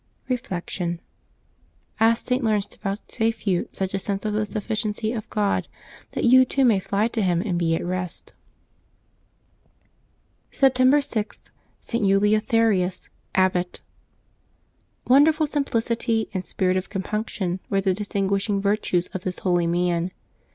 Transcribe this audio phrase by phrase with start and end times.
[0.27, 0.99] Reflection.—
[1.99, 2.43] Ask St.
[2.43, 5.67] Laurence to vouchsafe you such a sense of the suflSciency of God
[6.13, 8.33] that you too may fly to Him and be at rest.
[10.49, 11.51] September 6.—
[11.81, 12.03] ST.
[12.03, 13.73] ELEUTHERIUS, Abbot.
[13.73, 13.83] Jul'
[15.17, 17.83] WONDERFUL simplicity and spirit of compunction were SJ.
[17.83, 20.09] the distinguishing virtues of this holy man.